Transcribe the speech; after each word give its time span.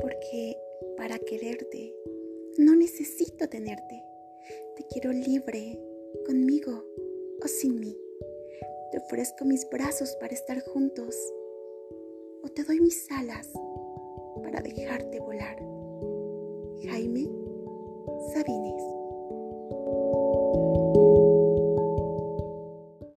porque 0.00 0.56
para 0.96 1.18
quererte 1.18 1.94
no 2.58 2.74
necesito 2.74 3.48
tenerte. 3.48 4.02
Te 4.76 4.84
quiero 4.90 5.12
libre, 5.12 5.78
conmigo 6.26 6.84
o 7.42 7.48
sin 7.48 7.78
mí. 7.78 7.96
Te 8.92 8.98
ofrezco 8.98 9.44
mis 9.44 9.68
brazos 9.70 10.16
para 10.20 10.34
estar 10.34 10.60
juntos 10.60 11.16
o 12.42 12.48
te 12.48 12.64
doy 12.64 12.80
mis 12.80 13.10
alas 13.10 13.48
para 14.42 14.60
dejarte 14.60 15.20
volar. 15.20 15.56
Jaime 16.82 17.28
Sabines. 18.32 18.99